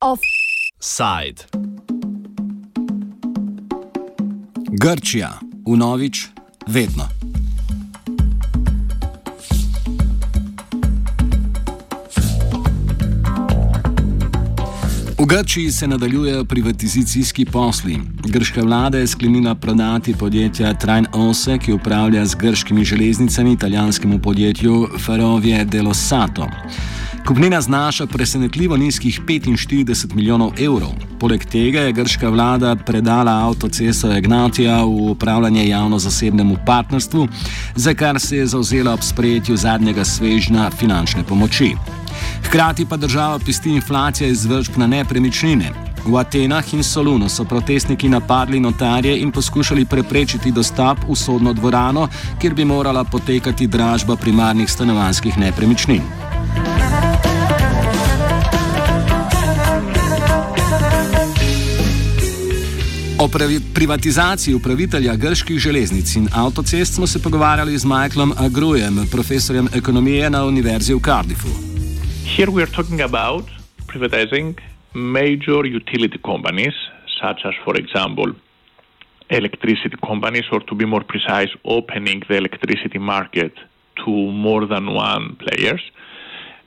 Offside. 0.00 1.44
Grčija, 4.70 5.38
unovič, 5.66 6.26
vedno. 6.66 7.15
V 15.26 15.28
Grčiji 15.28 15.70
se 15.72 15.86
nadaljujejo 15.88 16.44
privatizacijski 16.44 17.44
posli. 17.44 17.98
Grška 18.28 18.62
vlada 18.62 18.98
je 18.98 19.06
sklenila 19.06 19.54
prodati 19.54 20.14
podjetja 20.14 20.74
Train 20.74 21.06
Ose, 21.12 21.58
ki 21.58 21.72
upravlja 21.72 22.26
z 22.26 22.34
grškimi 22.34 22.84
železnicami, 22.84 23.52
italijanskemu 23.52 24.18
podjetju 24.18 24.88
Ferrovie 25.06 25.64
dello 25.64 25.94
Sato. 25.94 26.46
Kupnina 27.26 27.60
znaša 27.60 28.06
presenetljivo 28.06 28.76
nizkih 28.76 29.20
45 29.20 30.14
milijonov 30.14 30.52
evrov. 30.60 30.94
Poleg 31.18 31.44
tega 31.44 31.80
je 31.80 31.92
grška 31.92 32.28
vlada 32.28 32.76
predala 32.76 33.32
avtocesto 33.48 34.12
Egnatija 34.12 34.84
v 34.84 35.10
upravljanje 35.10 35.68
javno-zasebnemu 35.68 36.56
partnerstvu, 36.66 37.28
za 37.76 37.94
kar 37.94 38.20
se 38.20 38.36
je 38.36 38.46
zauzela 38.46 38.92
ob 38.92 39.02
sprejetju 39.02 39.56
zadnjega 39.56 40.04
svežnja 40.04 40.70
finančne 40.70 41.24
pomoči. 41.24 41.74
Hkrati 42.46 42.86
pa 42.86 42.96
država 42.96 43.38
pisti 43.38 43.70
inflacija 43.70 44.28
izvršb 44.28 44.76
na 44.76 44.86
nepremičnine. 44.86 45.72
V 46.06 46.16
Atenah 46.18 46.74
in 46.74 46.82
Solunu 46.82 47.28
so 47.28 47.44
protestniki 47.44 48.08
napadli 48.08 48.60
notarje 48.60 49.18
in 49.20 49.32
poskušali 49.32 49.84
preprečiti 49.84 50.52
dostop 50.52 50.98
v 51.08 51.16
sodno 51.16 51.52
dvorano, 51.52 52.08
kjer 52.40 52.54
bi 52.54 52.64
morala 52.64 53.04
potekati 53.04 53.66
dražba 53.66 54.16
primarnih 54.16 54.70
stanovanjskih 54.70 55.38
nepremičnin. 55.38 56.02
O 63.18 63.28
privatizaciji 63.74 64.54
upravitelja 64.54 65.16
grških 65.16 65.58
železnic 65.58 66.16
in 66.16 66.28
avtocest 66.32 66.94
smo 66.94 67.06
se 67.06 67.22
pogovarjali 67.22 67.78
z 67.78 67.84
Michaelom 67.84 68.32
Agrujem, 68.36 69.06
profesorjem 69.10 69.68
ekonomije 69.74 70.30
na 70.30 70.44
Univerzi 70.44 70.94
v 70.94 71.00
Cardiffu. 71.04 71.75
Here 72.34 72.50
we 72.50 72.62
are 72.62 72.66
talking 72.66 73.00
about 73.00 73.44
privatizing 73.86 74.58
major 74.94 75.64
utility 75.64 76.18
companies, 76.18 76.74
such 77.22 77.40
as, 77.46 77.54
for 77.64 77.76
example, 77.76 78.34
electricity 79.30 79.96
companies, 80.04 80.44
or 80.52 80.60
to 80.60 80.74
be 80.74 80.84
more 80.84 81.02
precise, 81.02 81.48
opening 81.64 82.22
the 82.28 82.36
electricity 82.36 82.98
market 82.98 83.54
to 84.04 84.10
more 84.10 84.66
than 84.66 84.92
one 84.92 85.36
players. 85.36 85.80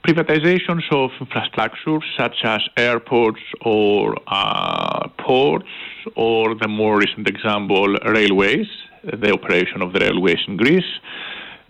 Privatizations 0.02 0.90
of 0.90 1.10
infrastructure, 1.20 1.98
such 2.16 2.38
as 2.42 2.62
airports 2.76 3.42
or 3.60 4.16
uh, 4.26 5.08
ports, 5.18 5.68
or 6.16 6.56
the 6.56 6.68
more 6.68 6.98
recent 6.98 7.28
example, 7.28 7.94
railways, 8.06 8.66
the 9.04 9.30
operation 9.30 9.82
of 9.82 9.92
the 9.92 10.00
railways 10.00 10.40
in 10.48 10.56
Greece, 10.56 10.92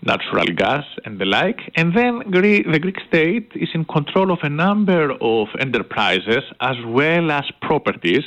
natural 0.03 0.45
gas, 0.47 0.85
and 1.05 1.19
the 1.19 1.25
like. 1.25 1.71
And 1.75 1.95
then 1.95 2.19
the 2.29 2.79
Greek 2.79 2.99
state 3.07 3.51
is 3.55 3.69
in 3.73 3.85
control 3.85 4.31
of 4.31 4.39
a 4.43 4.49
number 4.49 5.11
of 5.21 5.49
enterprises 5.59 6.43
as 6.59 6.77
well 6.85 7.31
as 7.31 7.45
properties 7.61 8.23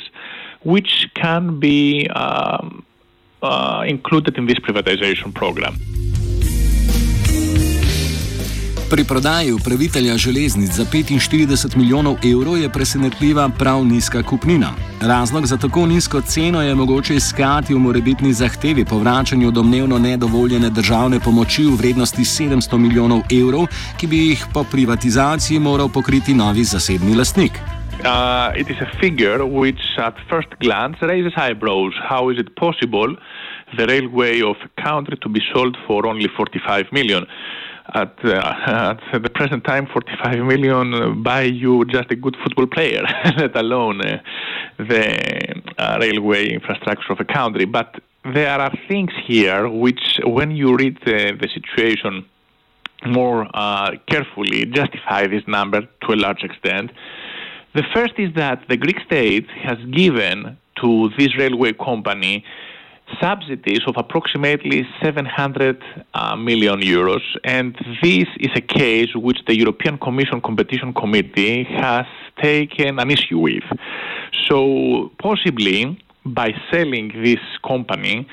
which 0.63 1.07
can 1.13 1.59
be 1.59 2.07
um, 2.09 2.83
uh, 3.43 3.83
included 3.87 4.37
in 4.37 4.47
this 4.47 4.57
privatization 4.59 5.33
program. 5.33 5.75
Pri 8.89 9.03
prodaji 9.03 9.51
upravitelja 9.51 10.17
železnic 10.17 10.71
za 10.71 10.85
45 10.85 11.77
milijonov 11.77 12.15
evrov 12.33 12.57
je 12.57 12.69
presenetljiva 12.69 13.49
prav 13.59 13.85
nizka 13.85 14.23
kupnina. 14.23 14.69
Razlog 15.01 15.45
za 15.45 15.57
tako 15.57 15.85
nizko 15.85 16.21
ceno 16.21 16.61
je 16.61 16.75
mogoče 16.75 17.15
iskati 17.15 17.73
v 17.73 17.79
morebitni 17.79 18.33
zahtevi 18.33 18.85
po 18.85 18.97
vračanju 18.97 19.51
domnevno 19.51 19.97
nedovoljene 19.99 20.69
državne 20.69 21.19
pomoči 21.19 21.63
v 21.63 21.75
vrednosti 21.75 22.21
700 22.21 22.77
milijonov 22.77 23.21
evrov, 23.41 23.65
ki 23.99 24.07
bi 24.07 24.17
jih 24.17 24.45
po 24.53 24.63
privatizaciji 24.71 25.59
moral 25.59 25.89
pokriti 25.89 26.33
novi 26.33 26.63
zasebni 26.63 27.15
lastnik. 27.15 27.51
Uh, 27.51 28.53
it 28.61 28.69
is 28.69 28.77
a 28.81 28.99
figure 28.99 29.43
which, 29.45 29.81
at 29.97 30.13
first 30.29 30.49
glance, 30.59 30.97
raises 31.01 31.33
eyebrows. 31.37 31.93
How 32.09 32.29
is 32.31 32.37
it 32.37 32.55
possible 32.55 33.15
the 33.77 33.85
railway 33.87 34.41
of 34.41 34.57
a 34.61 34.81
country 34.81 35.17
to 35.17 35.29
be 35.29 35.39
sold 35.53 35.75
for 35.87 36.05
only 36.05 36.29
45 36.37 36.85
million? 36.91 37.25
At, 37.93 38.13
uh, 38.23 38.97
at 39.13 39.21
the 39.21 39.29
present 39.29 39.63
time, 39.63 39.87
45 39.87 40.45
million 40.45 41.21
buy 41.23 41.43
you 41.43 41.85
just 41.85 42.11
a 42.11 42.15
good 42.15 42.35
football 42.43 42.67
player, 42.67 43.03
let 43.37 43.55
alone 43.55 44.01
uh, 44.01 44.19
the 44.77 45.61
uh, 45.77 45.97
railway 46.01 46.49
infrastructure 46.53 47.13
of 47.13 47.19
a 47.19 47.25
country. 47.25 47.65
But 47.65 48.01
there 48.33 48.59
are 48.59 48.73
things 48.87 49.11
here 49.25 49.69
which, 49.69 50.19
when 50.23 50.51
you 50.51 50.75
read 50.75 50.97
the, 51.05 51.37
the 51.39 51.49
situation 51.53 52.25
more 53.05 53.47
uh, 53.53 53.91
carefully, 54.07 54.65
justify 54.65 55.27
this 55.27 55.43
number 55.47 55.81
to 55.81 56.13
a 56.13 56.15
large 56.15 56.43
extent. 56.43 56.91
The 57.75 57.83
first 57.93 58.13
is 58.17 58.33
that 58.35 58.63
the 58.69 58.77
Greek 58.77 58.99
state 59.05 59.47
has 59.63 59.77
given 59.91 60.57
to 60.81 61.09
this 61.17 61.37
railway 61.37 61.73
company 61.73 62.43
subsidies 63.21 63.81
of 63.87 63.95
approximately 63.97 64.87
700 65.01 65.81
uh, 66.13 66.35
million 66.35 66.79
euros, 66.81 67.21
and 67.43 67.75
this 68.01 68.25
is 68.39 68.51
a 68.55 68.61
case 68.61 69.15
which 69.15 69.39
the 69.47 69.55
European 69.55 69.97
Commission 69.97 70.41
Competition 70.41 70.93
Committee 70.93 71.63
has 71.63 72.05
taken 72.41 72.99
an 72.99 73.11
issue 73.11 73.39
with. 73.39 73.63
So, 74.47 75.11
possibly 75.19 75.99
by 76.25 76.53
selling 76.71 77.11
this 77.23 77.39
company 77.65 78.27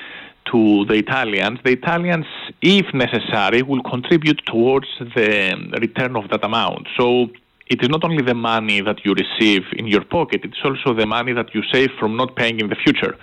to 0.51 0.85
the 0.85 0.95
Italians, 0.95 1.59
the 1.63 1.71
Italians, 1.71 2.25
if 2.61 2.93
necessary, 2.93 3.61
will 3.61 3.83
contribute 3.83 4.41
towards 4.45 4.87
the 4.99 5.55
return 5.79 6.15
of 6.15 6.29
that 6.29 6.43
amount. 6.43 6.87
So, 6.97 7.29
it 7.67 7.81
is 7.81 7.89
not 7.89 8.03
only 8.03 8.21
the 8.21 8.35
money 8.35 8.81
that 8.81 9.05
you 9.05 9.13
receive 9.13 9.63
in 9.73 9.87
your 9.87 10.03
pocket, 10.03 10.41
it's 10.43 10.57
also 10.63 10.93
the 10.93 11.05
money 11.05 11.33
that 11.33 11.55
you 11.55 11.61
save 11.71 11.91
from 11.99 12.17
not 12.17 12.35
paying 12.35 12.59
in 12.59 12.67
the 12.67 12.75
future. 12.75 13.17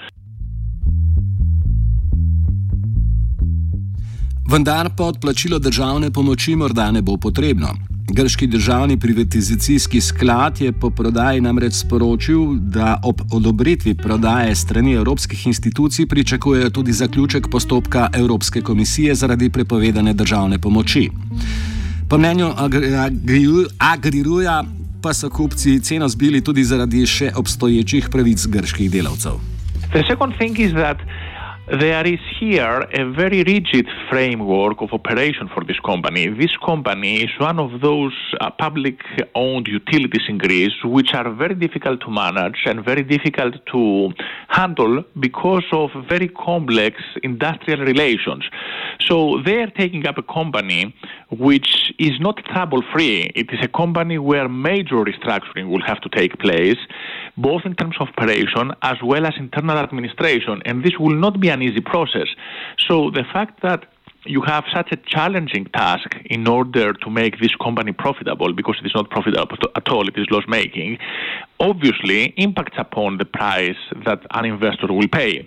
Vendar 4.51 4.91
pa 4.97 5.05
odplačilo 5.05 5.59
državne 5.59 6.11
pomoči 6.11 6.57
morda 6.57 6.91
ne 6.91 7.03
bo 7.03 7.17
potrebno. 7.17 7.69
Grški 8.13 8.47
državni 8.47 8.97
privatizacijski 8.99 10.01
sklad 10.01 10.61
je 10.61 10.73
po 10.73 10.91
prodaji 10.91 11.41
namreč 11.41 11.73
sporočil, 11.73 12.57
da 12.59 13.01
ob 13.05 13.21
odobritvi 13.33 13.95
prodaje 13.95 14.55
strani 14.55 14.93
evropskih 14.95 15.47
institucij 15.47 16.07
pričakujejo 16.07 16.71
tudi 16.71 16.93
zaključek 16.93 17.49
postopka 17.51 18.09
Evropske 18.13 18.61
komisije 18.61 19.15
zaradi 19.15 19.51
prepovedane 19.51 20.13
državne 20.13 20.59
pomoči. 20.59 21.11
Po 22.09 22.19
mnenju 22.19 22.51
Agriruja 23.79 24.65
pa 25.03 25.15
so 25.15 25.31
kupci 25.31 25.81
ceno 25.81 26.09
zbili 26.09 26.45
tudi 26.45 26.65
zaradi 26.65 27.07
še 27.07 27.33
obstoječih 27.37 28.09
pravic 28.11 28.47
grških 28.47 28.91
delavcev. 28.91 29.33
The 29.93 30.03
second 30.09 30.35
thing 30.39 30.59
is 30.59 30.73
that 30.73 30.99
there 31.79 32.05
is 32.05 32.19
here 32.41 32.85
a 32.93 33.05
very 33.13 33.45
rigid 33.45 33.87
framework 34.11 34.81
of 34.81 34.93
operation 34.93 35.49
for 35.55 35.63
this 35.63 35.79
company. 35.81 36.27
This 36.27 36.57
company 36.57 37.23
is 37.23 37.31
one 37.39 37.61
of 37.61 37.81
those 37.81 38.13
uh, 38.41 38.51
public 38.51 38.99
owned 39.37 39.69
utilities 39.69 40.23
in 40.29 40.39
Greece 40.39 40.73
which 40.83 41.15
are 41.15 41.33
very 41.33 41.55
difficult 41.55 42.01
to 42.01 42.11
manage 42.11 42.63
and 42.67 42.85
very 42.85 43.05
difficult 43.05 43.55
to 43.67 44.11
handle 44.51 45.05
because 45.19 45.65
of 45.73 45.91
very 46.09 46.29
complex 46.29 47.01
industrial 47.23 47.81
relations. 47.81 48.45
So 49.01 49.41
they 49.45 49.63
are 49.63 49.71
taking 49.71 50.07
up 50.07 50.19
a 50.19 50.23
company 50.23 50.95
which 51.31 51.93
is 51.99 52.19
not 52.21 52.37
trouble 52.47 52.83
free. 52.93 53.31
It 53.35 53.49
is 53.53 53.61
a 53.63 53.69
company 53.69 54.19
where 54.19 54.49
major 54.49 54.97
restructuring 54.97 55.71
will 55.71 55.85
have 55.87 56.01
to 56.01 56.09
take 56.09 56.39
place, 56.39 56.79
both 57.37 57.63
in 57.65 57.75
terms 57.75 57.97
of 58.01 58.09
operation 58.09 58.73
as 58.83 58.97
well 59.03 59.25
as 59.25 59.35
internal 59.39 59.79
administration. 59.79 60.63
And 60.65 60.85
this 60.85 60.99
will 60.99 61.15
not 61.15 61.41
be 61.41 61.49
an 61.49 61.63
easy 61.63 61.81
process. 61.81 62.29
So 62.89 63.11
the 63.11 63.25
fact 63.33 63.63
that 63.63 63.87
you 64.27 64.43
have 64.43 64.65
such 64.75 64.93
a 64.93 64.97
challenging 64.97 65.65
task 65.67 66.17
in 66.27 66.47
order 66.47 66.93
to 66.93 67.11
make 67.11 67.41
this 67.41 67.55
company 67.63 67.93
profitable 67.93 68.53
because 68.53 68.77
it 68.81 68.87
is 68.87 68.93
not 68.95 69.11
profitable 69.11 69.57
at 69.77 69.89
all, 69.89 70.07
it 70.09 70.17
is 70.17 70.27
loss 70.31 70.45
making, 70.49 70.99
obviously 71.59 72.35
impacts 72.37 72.77
upon 72.79 73.19
the 73.19 73.25
price 73.25 73.81
that 74.05 74.21
an 74.33 74.45
investor 74.45 74.93
will 74.93 75.09
pay. 75.09 75.47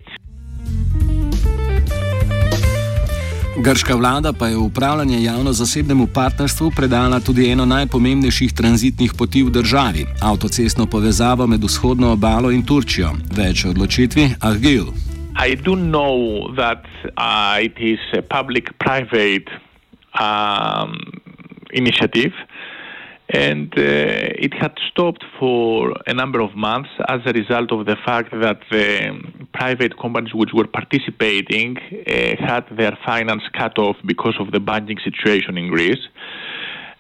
Grška 3.58 3.96
vlada 3.96 4.34
pa 4.34 4.48
je 4.48 4.56
v 4.58 4.64
upravljanje 4.66 5.24
javno-zasebnemu 5.24 6.08
partnerstvu 6.14 6.72
predala 6.75 7.20
tudi 7.20 7.50
eno 7.50 7.66
najpomembnejših 7.66 8.54
tranzitnih 8.54 9.14
poti 9.18 9.44
v 9.44 9.50
državi- 9.50 10.06
avtocestno 10.31 10.86
povezavo 10.86 11.48
med 11.48 11.64
vzhodno 11.64 12.12
obalo 12.12 12.52
in 12.52 12.66
Turčijo. 12.66 13.14
Več 13.38 13.66
o 13.66 13.70
odločitvi 13.70 14.30
Argil. 14.42 15.12
I 15.35 15.56
do 15.56 15.75
know 15.75 16.53
that 16.56 16.85
uh, 17.18 17.59
it 17.62 17.77
is 17.77 18.00
a 18.13 18.21
public-private 18.21 19.50
um, 20.19 21.00
initiative, 21.71 22.33
and 23.30 23.74
uh, 23.77 23.81
it 24.45 24.53
had 24.53 24.77
stopped 24.91 25.24
for 25.39 25.94
a 26.06 26.13
number 26.13 26.39
of 26.39 26.56
months 26.56 26.89
as 27.09 27.21
a 27.25 27.33
result 27.33 27.71
of 27.71 27.85
the 27.88 27.97
fact 28.06 28.30
that 28.31 28.59
the 28.69 29.19
private 29.53 29.97
companies 29.97 30.33
which 30.33 30.51
were 30.53 30.68
participating 30.68 31.77
uh, 31.77 32.36
had 32.39 32.65
their 32.77 32.97
finance 33.03 33.44
cut 33.57 33.77
off 33.79 33.97
because 34.06 34.36
of 34.39 34.51
the 34.51 34.59
banking 34.59 35.00
situation 35.03 35.57
in 35.57 35.69
Greece. 35.69 36.07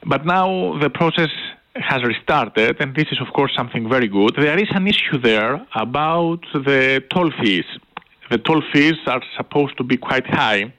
But 0.05 0.25
now 0.25 0.79
the 0.79 0.89
process 0.89 1.29
has 1.75 2.03
restarted, 2.03 2.81
and 2.81 2.95
this 2.95 3.07
is, 3.11 3.19
of 3.21 3.33
course, 3.33 3.53
something 3.55 3.87
very 3.87 4.07
good. 4.07 4.35
There 4.37 4.59
is 4.59 4.69
an 4.71 4.87
issue 4.87 5.17
there 5.17 5.65
about 5.75 6.41
the 6.53 7.03
toll 7.11 7.31
fees. 7.41 7.65
The 8.29 8.37
toll 8.37 8.61
fees 8.71 8.95
are 9.07 9.21
supposed 9.37 9.77
to 9.77 9.83
be 9.83 9.97
quite 9.97 10.27
high. 10.27 10.73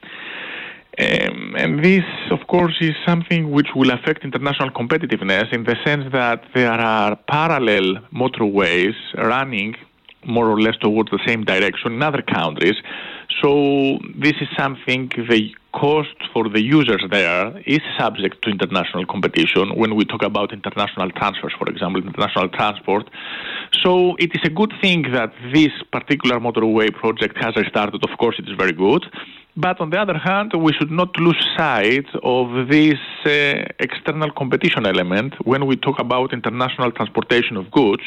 Um, 0.97 1.57
and 1.57 1.85
this, 1.85 2.05
of 2.31 2.47
course, 2.47 2.77
is 2.81 2.95
something 3.05 3.51
which 3.51 3.69
will 3.75 3.91
affect 3.91 4.25
international 4.25 4.71
competitiveness 4.71 5.53
in 5.53 5.65
the 5.65 5.77
sense 5.85 6.05
that 6.13 6.45
there 6.55 6.71
are 6.71 7.17
parallel 7.29 7.97
motorways 8.13 8.95
running 9.17 9.75
more 10.25 10.49
or 10.49 10.61
less 10.61 10.77
towards 10.77 11.11
the 11.11 11.19
same 11.27 11.45
direction 11.45 11.93
in 11.95 12.03
other 12.03 12.23
countries. 12.23 12.77
So, 13.43 13.99
this 14.17 14.35
is 14.41 14.49
something 14.57 15.11
the 15.29 15.53
cost 15.75 16.19
for 16.33 16.49
the 16.49 16.63
users 16.63 17.03
there 17.11 17.59
is 17.67 17.81
subject 17.99 18.43
to 18.43 18.51
international 18.51 19.05
competition 19.07 19.75
when 19.77 19.95
we 19.97 20.05
talk 20.05 20.23
about 20.23 20.53
international 20.53 21.11
transfers, 21.11 21.53
for 21.59 21.69
example, 21.69 22.01
international 22.01 22.49
transport. 22.49 23.11
So 23.83 24.15
it 24.17 24.31
is 24.37 24.43
a 24.45 24.51
good 24.51 24.73
thing 24.81 25.03
that 25.13 25.33
this 25.53 25.73
particular 25.93 26.39
motorway 26.39 26.95
project 26.95 27.37
has 27.43 27.57
restarted. 27.57 28.03
Of 28.09 28.17
course, 28.19 28.37
it 28.39 28.49
is 28.49 28.57
very 28.57 28.73
good. 28.73 29.05
But 29.57 29.81
on 29.81 29.91
the 29.91 30.01
other 30.01 30.19
hand, 30.19 30.53
we 30.57 30.73
should 30.73 30.91
not 30.91 31.17
lose 31.19 31.41
sight 31.57 32.07
of 32.23 32.69
this 32.69 32.99
uh, 33.25 33.31
external 33.79 34.31
competition 34.33 34.85
element 34.87 35.35
when 35.45 35.67
we 35.67 35.77
talk 35.77 35.99
about 36.01 36.33
international 36.33 36.91
transportation 36.91 37.57
of 37.57 37.71
goods. 37.71 38.03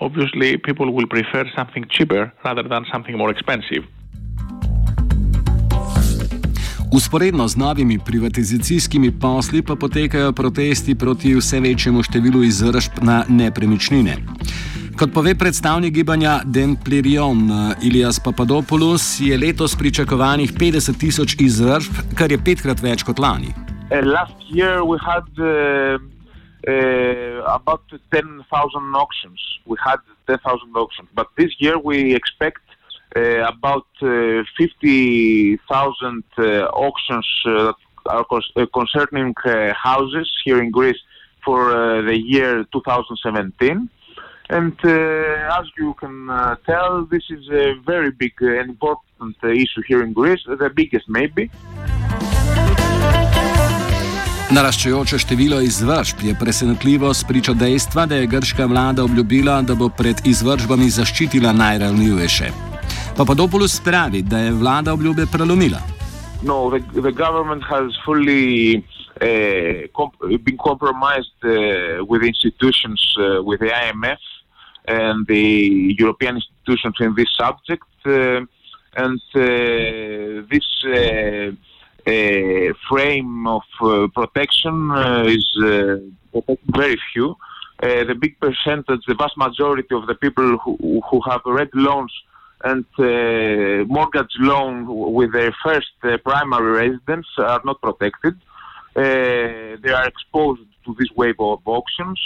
Obviously, 0.00 0.56
people 0.56 0.92
will 0.92 1.06
prefer 1.06 1.44
something 1.56 1.84
cheaper 1.90 2.32
rather 2.44 2.64
than 2.64 2.84
something 2.92 3.16
more 3.16 3.30
expensive. 3.30 3.84
Usporedno 6.92 7.48
z 7.48 7.56
novimi 7.56 7.98
privatizacijskimi 8.06 9.18
posli 9.20 9.62
pa 9.62 9.76
potekajo 9.76 10.32
protesti 10.32 10.94
proti 10.98 11.34
vse 11.34 11.60
večjemu 11.60 12.02
številu 12.02 12.42
izvršb 12.42 12.98
na 13.06 13.22
nepremičnine. 13.28 14.16
Kot 14.98 15.12
pove 15.14 15.36
predstavnik 15.38 15.94
gibanja 15.94 16.40
Denplerion 16.44 17.46
Ilias 17.82 18.18
Papadopoulos, 18.20 19.20
je 19.20 19.38
letos 19.38 19.76
pričakovanih 19.78 20.52
50 20.52 20.98
tisoč 20.98 21.36
izvršb, 21.38 21.92
kar 22.18 22.32
je 22.34 22.42
petkrat 22.44 22.82
več 22.82 23.06
kot 23.06 23.22
lani. 23.22 23.54
Uh, 23.90 24.02
last 24.02 24.34
year 24.50 24.82
we 24.82 24.98
had 24.98 25.30
uh, 25.38 25.94
uh, 25.94 27.54
about 27.54 27.86
10,000 28.10 28.42
auctions. 28.98 29.38
We 29.64 29.78
had 29.78 30.02
10,000 30.26 30.42
auctions, 30.74 31.08
but 31.14 31.30
this 31.38 31.54
year 31.62 31.78
we 31.78 32.14
expect 32.18 32.69
about 33.16 33.86
uh, 34.02 34.42
50,000 34.56 36.24
uh, 36.38 36.42
auctions 36.72 37.26
that 37.44 37.74
are 38.06 38.66
concerning 38.72 39.34
houses 39.74 40.30
here 40.44 40.62
in 40.62 40.70
Greece 40.70 41.00
for 41.44 42.02
the 42.02 42.16
year 42.16 42.64
2017. 42.72 43.88
And 44.50 44.76
as 44.84 45.66
you 45.78 45.94
can 45.94 46.26
tell, 46.66 47.04
this 47.04 47.24
is 47.30 47.48
a 47.50 47.74
very 47.86 48.10
big 48.10 48.34
and 48.40 48.70
important 48.70 49.36
issue 49.44 49.82
here 49.86 50.02
in 50.02 50.12
Greece, 50.12 50.42
the 50.46 50.70
biggest 50.70 51.08
maybe. 51.08 51.50
Naraščajoče 54.50 55.18
število 55.22 55.60
izvršb 55.62 56.24
je 56.26 56.32
presenetljivo 56.34 57.12
spričo 57.14 57.54
dejstva, 57.54 58.06
da 58.06 58.16
je 58.18 58.26
grška 58.26 58.66
vlada 58.66 59.04
obljubila, 59.04 59.60
da 59.62 59.74
bo 59.78 59.88
pred 59.88 60.26
izvršbami 60.26 60.90
zaščitila 60.90 61.52
najranljivejše. 61.52 62.69
Papadopoulos 63.20 63.80
pravi, 63.84 64.22
da 64.22 64.38
je 64.38 64.52
vlada 64.52 64.92
obljube 64.92 65.26
prelomila. 65.32 65.80
No, 66.42 66.70
the, 66.70 66.80
the 67.02 67.12
government 67.12 67.62
has 67.64 67.92
fully 68.04 68.76
uh, 68.76 69.88
comp 69.92 70.14
been 70.44 70.56
compromised 70.56 71.38
uh, 71.44 71.50
with 72.10 72.22
institutions, 72.22 73.00
uh, 73.18 73.44
with 73.44 73.60
the 73.60 73.68
IMF 73.68 74.22
and 74.88 75.26
the 75.26 75.46
European 75.98 76.36
institutions 76.36 76.96
in 77.00 77.14
this 77.14 77.28
subject. 77.36 77.90
Uh, 78.06 78.40
and 79.04 79.20
uh, 79.34 79.42
this 80.52 80.68
uh, 80.86 81.52
frame 82.88 83.46
of 83.46 83.64
protection 84.14 84.74
is 85.26 85.46
very 86.80 86.98
few. 87.12 87.36
the 87.82 88.16
big 88.24 88.34
percentage, 88.40 89.02
the 89.06 89.14
vast 89.14 89.36
majority 89.36 89.94
of 89.94 90.06
the 90.06 90.14
people 90.14 90.56
who, 90.62 91.02
who 91.10 91.20
have 91.28 91.42
red 91.44 91.68
loans 91.74 92.12
and 92.62 92.84
uh, 92.98 93.84
mortgage 93.86 94.34
loan 94.38 94.86
with 95.14 95.32
their 95.32 95.54
first 95.64 95.92
uh, 96.02 96.18
primary 96.18 96.88
residence 96.88 97.26
are 97.38 97.60
not 97.64 97.80
protected. 97.80 98.34
Uh, 98.94 99.76
they 99.82 99.92
are 99.92 100.06
exposed 100.06 100.62
to 100.84 100.94
this 100.98 101.08
wave 101.16 101.36
of 101.38 101.60
auctions. 101.64 102.20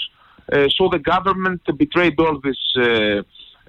Uh, 0.53 0.69
so 0.77 0.89
the 0.89 0.99
government 0.99 1.61
betrayed 1.79 2.19
all 2.19 2.41
these 2.43 2.59
uh, 2.77 3.23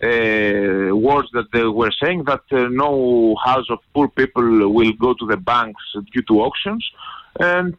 uh, 0.03 0.95
words 0.95 1.29
that 1.33 1.45
they 1.53 1.63
were 1.63 1.91
saying 2.03 2.23
that 2.25 2.41
no 2.51 3.35
house 3.43 3.65
of 3.69 3.79
poor 3.93 4.07
people 4.09 4.43
will 4.69 4.93
go 4.93 5.13
to 5.13 5.25
the 5.27 5.37
banks 5.37 5.83
due 6.13 6.21
to 6.23 6.41
auctions. 6.41 6.85
And 7.39 7.75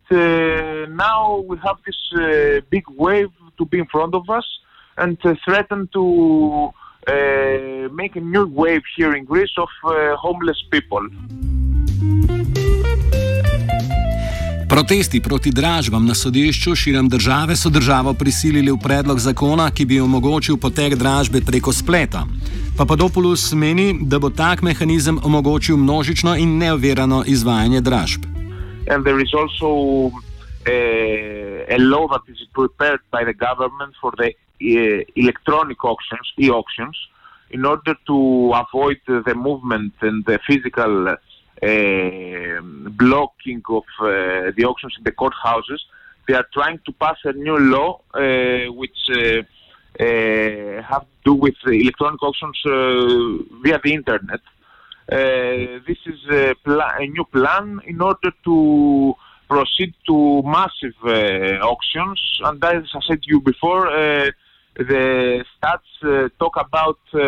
now 0.95 1.39
we 1.41 1.57
have 1.59 1.79
this 1.85 2.63
big 2.71 2.85
wave 2.89 3.31
to 3.59 3.65
be 3.65 3.79
in 3.79 3.87
front 3.87 4.15
of 4.15 4.29
us 4.31 4.47
and 4.99 5.19
threaten 5.45 5.89
to 5.93 6.73
make 7.91 8.17
a 8.17 8.21
new 8.21 8.47
wave 8.47 8.83
here 8.97 9.17
in 9.17 9.25
Greece 9.25 9.55
of 9.59 9.69
uh, 9.85 10.17
homeless 10.17 10.61
people. 10.71 11.07
Protesti 14.69 15.21
proti 15.21 15.51
dražbam 15.51 16.07
na 16.07 16.15
sodišču 16.15 16.75
širom 16.75 17.09
države 17.09 17.57
so 17.57 17.71
državo 17.71 18.15
prisilili 18.15 18.73
v 18.73 18.79
predlog 18.83 19.19
zakona, 19.19 19.71
ki 19.71 19.85
bi 19.85 20.01
omogočil 20.01 20.57
potek 20.57 20.95
dražbe 20.95 21.41
preko 21.47 21.73
spleta. 21.73 22.27
Papadopoulos 22.79 23.53
meni, 23.53 23.99
da 24.01 24.19
bo 24.19 24.31
tak 24.31 24.63
mehanizem 24.63 25.21
omogočil 25.25 25.77
množično 25.77 26.37
in 26.37 26.59
neovirano 26.59 27.23
izvajanje 27.27 27.81
dražb. 27.81 28.25
In 28.91 29.03
there 29.03 29.23
is 29.23 29.33
also 29.35 30.11
a, 30.67 30.79
uh, 31.71 31.75
a 31.75 31.79
law 31.79 32.07
that 32.11 32.23
is 32.29 32.43
prepared 32.53 33.01
by 33.11 33.23
the 33.25 33.35
government 33.47 33.95
for 34.01 34.13
the 34.17 34.31
Uh, 34.31 34.46
electronic 34.61 35.85
auctions, 35.85 36.33
e-auctions, 36.39 36.97
in 37.51 37.65
order 37.65 37.95
to 38.07 38.53
avoid 38.55 39.01
the 39.07 39.35
movement 39.35 39.95
and 40.01 40.25
the 40.25 40.39
physical 40.47 41.17
uh, 41.63 42.61
blocking 42.91 43.63
of 43.71 43.85
uh, 44.01 44.53
the 44.57 44.65
auctions 44.69 44.95
in 44.99 45.05
the 45.05 45.13
courthouses. 45.13 45.81
They 46.29 46.35
are 46.35 46.47
trying 46.53 46.81
to 46.85 46.93
pass 46.93 47.17
a 47.25 47.33
new 47.33 47.57
law 47.57 48.01
uh, 48.13 48.71
which 48.73 49.09
have 49.09 51.01
to 51.01 51.07
do 51.25 51.33
with 51.33 51.55
electronic 51.67 52.23
auctions 52.23 52.61
via 52.65 53.81
the 53.83 53.95
internet. 53.95 54.41
this 55.09 55.99
is 56.05 56.21
a, 56.31 56.55
a, 56.67 57.07
new 57.07 57.25
plan 57.33 57.81
in 57.87 58.03
order 58.03 58.33
to 58.45 59.15
proceed 59.49 59.95
to 60.09 60.43
massive 60.43 60.99
auctions. 61.63 62.21
And 62.45 62.63
as 62.63 62.85
I 62.95 63.01
said 63.09 63.23
to 63.23 63.29
you 63.31 63.41
before, 63.41 63.87
the 64.77 65.45
stats 65.55 65.81
uh, 66.03 66.29
talk 66.39 66.57
about 66.57 66.99
uh, 67.15 67.21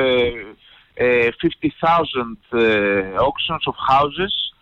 uh, 1.00 1.30
50,000 1.40 2.36
auctions 3.18 3.62
of 3.66 3.74
houses 3.76 4.52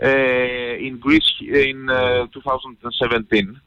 in 0.00 0.98
Greece 1.00 1.34
in 1.40 1.86
2017. 2.32 3.60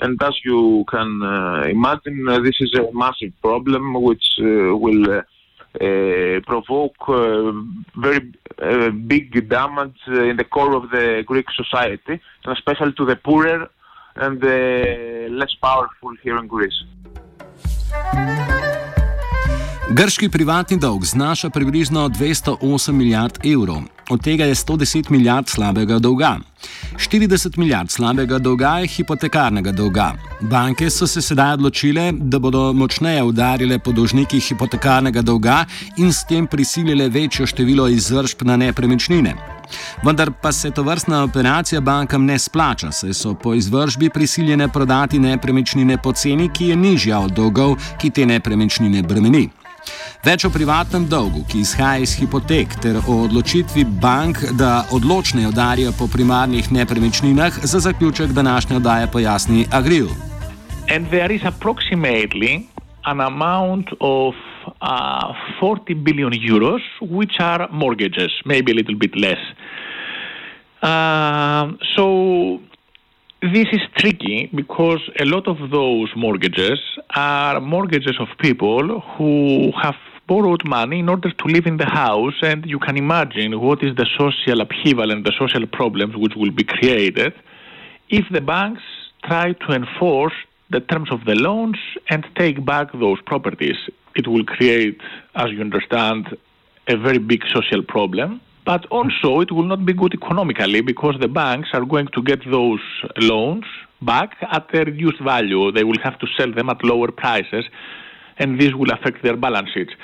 And 0.00 0.22
as 0.22 0.34
you 0.44 0.84
can 0.88 1.22
imagine, 1.68 2.24
this 2.44 2.56
is 2.60 2.74
a 2.74 2.92
massive 2.92 3.32
problem 3.42 3.94
which 3.94 4.36
will 4.38 5.22
uh, 5.80 6.40
provoke 6.46 6.96
uh, 7.08 7.52
very 7.96 8.32
uh, 8.60 8.90
big 8.90 9.48
damage 9.48 10.00
in 10.06 10.36
the 10.36 10.44
core 10.44 10.74
of 10.74 10.90
the 10.90 11.22
Greek 11.26 11.46
society, 11.54 12.20
and 12.44 12.56
especially 12.56 12.92
to 12.94 13.04
the 13.04 13.16
poorer 13.16 13.68
and 14.16 14.40
the 14.40 15.28
less 15.30 15.54
powerful 15.62 16.12
here 16.22 16.38
in 16.38 16.46
Greece. 16.46 16.82
Grški 19.90 20.28
privatni 20.28 20.76
dolg 20.76 21.04
znaša 21.04 21.48
približno 21.50 22.08
208 22.08 22.92
milijard 22.92 23.38
evrov, 23.44 23.82
od 24.10 24.22
tega 24.22 24.44
je 24.44 24.54
110 24.54 25.10
milijard 25.10 25.48
slabega 25.48 25.98
dolga. 25.98 26.36
40 26.96 27.58
milijard 27.58 27.90
slabega 27.90 28.38
dolga 28.38 28.68
je 28.78 28.86
hipotekarnega 28.86 29.72
dolga. 29.72 30.12
Banke 30.40 30.90
so 30.90 31.06
se 31.06 31.22
sedaj 31.22 31.52
odločile, 31.52 32.12
da 32.12 32.38
bodo 32.38 32.72
močneje 32.72 33.22
udarile 33.22 33.78
po 33.78 33.92
dolžnikih 33.92 34.44
hipotekarnega 34.44 35.22
dolga 35.22 35.64
in 35.96 36.12
s 36.12 36.26
tem 36.28 36.46
prisilile 36.46 37.08
večjo 37.08 37.46
število 37.46 37.88
izvršb 37.88 38.42
na 38.42 38.56
nepremičnine. 38.56 39.34
Vendar 40.04 40.30
pa 40.42 40.52
se 40.52 40.70
to 40.70 40.82
vrstna 40.82 41.22
operacija 41.22 41.80
bankam 41.80 42.24
ne 42.24 42.38
splača, 42.38 42.92
saj 42.92 43.14
so 43.14 43.34
po 43.34 43.54
izvržbi 43.54 44.10
prisiljene 44.10 44.68
prodati 44.68 45.18
nepremičnine 45.18 45.96
po 46.02 46.12
ceni, 46.12 46.50
ki 46.52 46.66
je 46.66 46.76
nižja 46.76 47.18
od 47.18 47.32
dolgov, 47.32 47.76
ki 48.00 48.10
te 48.10 48.26
nepremičnine 48.26 49.02
bremeni. 49.02 49.48
Več 50.24 50.44
o 50.44 50.50
privatnem 50.50 51.06
dolgu, 51.08 51.44
ki 51.48 51.62
izhaja 51.62 52.02
iz 52.02 52.16
hipotek, 52.18 52.74
ter 52.82 52.98
o 53.06 53.20
odločitvi 53.24 53.84
bank, 54.02 54.42
da 54.58 54.84
odločneje 54.92 55.48
udarijo 55.48 55.92
po 55.98 56.08
primarnih 56.12 56.72
nepremičninah, 56.72 57.60
za 57.62 57.80
zaključek 57.80 58.34
današnje 58.36 58.76
oddaje 58.76 59.06
pojasni 59.12 59.66
Agril. 59.72 60.08
And 60.90 61.08
there 61.10 61.34
is 61.34 61.42
approximately 61.42 62.66
an 63.04 63.20
amount 63.20 63.88
of 64.00 64.34
uh, 64.82 65.32
40 65.60 66.04
billion 66.04 66.32
euros, 66.32 66.82
which 67.00 67.40
are 67.40 67.68
mortgages, 67.70 68.30
maybe 68.44 68.72
a 68.72 68.74
little 68.74 68.96
bit 68.96 69.16
less. 69.16 69.40
Uh, 70.82 71.72
so 71.96 72.04
this 73.52 73.68
is 73.72 73.80
tricky 73.96 74.50
because 74.54 75.00
a 75.20 75.24
lot 75.24 75.46
of 75.48 75.70
those 75.70 76.10
mortgages 76.16 76.80
are 77.14 77.60
mortgages 77.60 78.16
of 78.20 78.28
people 78.38 79.00
who 79.00 79.72
have 79.82 79.96
borrowed 80.26 80.64
money 80.64 80.98
in 80.98 81.08
order 81.08 81.30
to 81.30 81.44
live 81.46 81.66
in 81.66 81.78
the 81.78 81.86
house, 81.86 82.34
and 82.42 82.66
you 82.66 82.78
can 82.78 82.96
imagine 82.96 83.60
what 83.60 83.82
is 83.82 83.96
the 83.96 84.06
social 84.18 84.60
upheaval 84.60 85.10
and 85.10 85.24
the 85.24 85.32
social 85.38 85.66
problems 85.66 86.16
which 86.16 86.34
will 86.36 86.50
be 86.50 86.64
created 86.64 87.32
if 88.08 88.24
the 88.30 88.40
banks 88.40 88.82
try 89.24 89.52
to 89.52 89.72
enforce 89.72 90.34
the 90.70 90.80
terms 90.80 91.10
of 91.10 91.24
the 91.24 91.34
loans 91.34 91.78
and 92.10 92.26
take 92.36 92.64
back 92.64 92.92
those 92.92 93.20
properties. 93.22 93.76
It 94.16 94.28
will 94.28 94.44
create, 94.44 95.00
as 95.34 95.50
you 95.50 95.60
understand, 95.60 96.36
a 96.88 96.96
very 96.96 97.18
big 97.18 97.42
social 97.54 97.82
problem. 97.82 98.40
But 98.68 98.84
also, 98.90 99.40
it 99.40 99.50
will 99.50 99.64
not 99.64 99.86
be 99.86 99.94
good 99.94 100.12
economically 100.12 100.82
because 100.82 101.14
the 101.18 101.26
banks 101.42 101.70
are 101.72 101.86
going 101.86 102.08
to 102.08 102.20
get 102.22 102.40
those 102.50 102.84
loans 103.16 103.64
back 104.02 104.36
at 104.42 104.66
a 104.74 104.80
reduced 104.84 105.22
value. 105.22 105.72
They 105.72 105.84
will 105.84 106.02
have 106.02 106.18
to 106.18 106.26
sell 106.36 106.52
them 106.52 106.68
at 106.68 106.84
lower 106.84 107.10
prices, 107.10 107.64
and 108.36 108.60
this 108.60 108.74
will 108.74 108.90
affect 108.90 109.22
their 109.22 109.38
balance 109.38 109.70
sheets. 109.72 109.94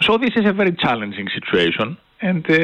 So, 0.00 0.16
this 0.16 0.30
is 0.34 0.46
a 0.46 0.54
very 0.54 0.74
challenging 0.84 1.28
situation. 1.38 1.98
And 2.22 2.42
uh, 2.48 2.54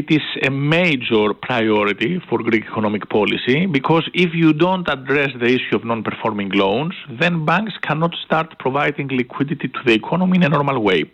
it 0.00 0.10
is 0.10 0.26
a 0.42 0.50
major 0.50 1.32
priority 1.32 2.20
for 2.28 2.42
Greek 2.42 2.64
economic 2.70 3.08
policy 3.08 3.64
because 3.64 4.06
if 4.12 4.34
you 4.34 4.52
don't 4.52 4.86
address 4.88 5.30
the 5.40 5.46
issue 5.46 5.76
of 5.76 5.84
non 5.84 6.02
performing 6.02 6.50
loans, 6.50 6.94
then 7.08 7.46
banks 7.46 7.72
cannot 7.80 8.14
start 8.26 8.58
providing 8.58 9.08
liquidity 9.08 9.68
to 9.68 9.80
the 9.86 9.92
economy 9.92 10.36
in 10.36 10.42
a 10.42 10.50
normal 10.50 10.82
way. 10.82 11.04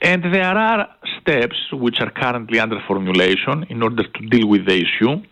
And 0.00 0.22
there 0.22 0.56
are 0.58 0.88
steps 1.24 1.56
which 1.72 2.00
are 2.00 2.10
currently 2.10 2.60
under 2.60 2.78
formulation 2.86 3.64
in 3.70 3.82
order 3.82 4.04
to 4.06 4.26
deal 4.26 4.46
with 4.46 4.66
the 4.66 4.76
issue. 4.86 5.22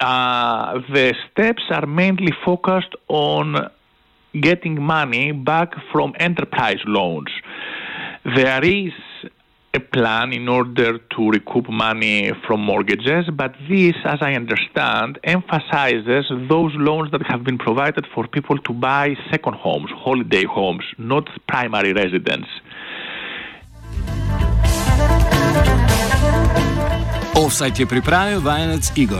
Uh, 0.00 0.74
the 0.92 1.14
steps 1.30 1.64
are 1.70 1.86
mainly 1.86 2.32
focused 2.44 2.94
on 3.08 3.70
getting 4.40 4.80
money 4.80 5.32
back 5.32 5.72
from 5.90 6.14
enterprise 6.18 6.80
loans. 6.86 7.30
There 8.36 8.64
is 8.64 8.92
a 9.74 9.80
plan 9.80 10.32
in 10.32 10.48
order 10.48 10.98
to 10.98 11.30
recoup 11.30 11.68
money 11.68 12.32
from 12.46 12.60
mortgages, 12.60 13.24
but 13.32 13.54
this, 13.68 13.96
as 14.04 14.18
I 14.20 14.32
understand, 14.34 15.18
emphasizes 15.24 16.24
those 16.48 16.72
loans 16.74 17.10
that 17.12 17.22
have 17.26 17.44
been 17.44 17.58
provided 17.58 18.06
for 18.14 18.26
people 18.26 18.58
to 18.58 18.72
buy 18.72 19.16
second 19.30 19.54
homes, 19.54 19.90
holiday 19.90 20.44
homes, 20.44 20.84
not 20.96 21.28
primary 21.48 21.92
residence. 21.92 22.46
Offside 27.48 27.80
je 27.80 27.86
pripravil 27.86 28.40
vajenec 28.44 28.92
Igor. 28.94 29.16